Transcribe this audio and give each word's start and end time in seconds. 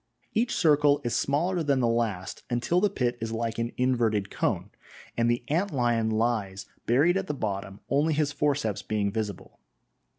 Each 0.33 0.55
circle 0.55 0.99
is 1.03 1.15
smaller 1.15 1.61
than 1.61 1.79
the 1.79 1.85
last, 1.87 2.41
until 2.49 2.81
the 2.81 2.89
pit 2.89 3.19
is 3.21 3.31
like 3.31 3.59
an 3.59 3.71
inverted 3.77 4.31
cone, 4.31 4.71
and 5.15 5.29
the 5.29 5.43
ant 5.47 5.69
lion 5.71 6.09
lies 6.09 6.65
buried 6.87 7.17
at 7.17 7.27
the 7.27 7.35
bottom, 7.35 7.81
only 7.87 8.15
his 8.15 8.31
forceps 8.31 8.81
being 8.81 9.11
visible. 9.11 9.59